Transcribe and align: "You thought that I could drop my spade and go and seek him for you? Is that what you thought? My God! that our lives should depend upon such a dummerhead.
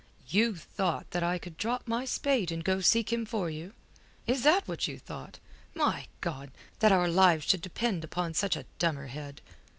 "You 0.29 0.55
thought 0.55 1.11
that 1.11 1.21
I 1.21 1.37
could 1.37 1.57
drop 1.57 1.87
my 1.87 2.05
spade 2.05 2.51
and 2.51 2.63
go 2.63 2.73
and 2.73 2.83
seek 2.83 3.13
him 3.13 3.23
for 3.23 3.51
you? 3.51 3.73
Is 4.25 4.41
that 4.41 4.67
what 4.67 4.87
you 4.87 4.97
thought? 4.97 5.37
My 5.75 6.07
God! 6.21 6.49
that 6.79 6.91
our 6.91 7.07
lives 7.07 7.45
should 7.45 7.61
depend 7.61 8.03
upon 8.03 8.33
such 8.33 8.55
a 8.55 8.65
dummerhead. 8.79 9.41